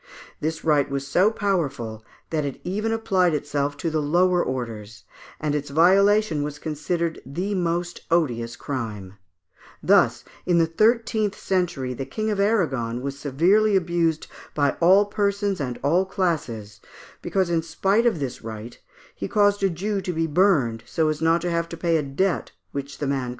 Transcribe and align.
This 0.39 0.63
right 0.63 0.89
was 0.89 1.05
so 1.05 1.29
powerful, 1.29 2.03
that 2.31 2.43
it 2.43 2.59
even 2.63 2.91
applied 2.91 3.35
itself 3.35 3.77
to 3.77 3.91
the 3.91 4.01
lower 4.01 4.43
orders, 4.43 5.03
and 5.39 5.53
its 5.53 5.69
violation 5.69 6.41
was 6.41 6.57
considered 6.57 7.21
the 7.23 7.53
most 7.53 8.01
odious 8.09 8.55
crime; 8.55 9.17
thus, 9.83 10.23
in 10.43 10.57
the 10.57 10.65
thirteenth 10.65 11.37
century, 11.39 11.93
the 11.93 12.07
King 12.07 12.31
of 12.31 12.39
Aragon 12.39 13.03
was 13.03 13.19
severely 13.19 13.75
abused 13.75 14.25
by 14.55 14.71
all 14.79 15.05
persons 15.05 15.61
and 15.61 15.77
all 15.83 16.05
classes, 16.07 16.79
because 17.21 17.51
in 17.51 17.61
spite 17.61 18.07
of 18.07 18.19
this 18.19 18.41
right 18.41 18.79
he 19.13 19.27
caused 19.27 19.61
a 19.61 19.69
Jew 19.69 20.01
to 20.01 20.13
be 20.13 20.25
burned 20.25 20.81
so 20.87 21.09
as 21.09 21.21
not 21.21 21.41
to 21.41 21.51
have 21.51 21.69
to 21.69 21.77
pay 21.77 21.95
a 21.97 22.01
debt 22.01 22.51
which 22.71 22.97
the 22.97 23.05
man 23.05 23.19
claimed 23.19 23.21
of 23.21 23.27
him. 23.27 23.29